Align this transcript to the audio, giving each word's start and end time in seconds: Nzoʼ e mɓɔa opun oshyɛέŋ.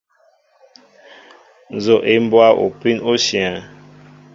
Nzoʼ 1.75 2.03
e 2.11 2.13
mɓɔa 2.25 2.47
opun 2.65 2.97
oshyɛέŋ. 3.09 3.55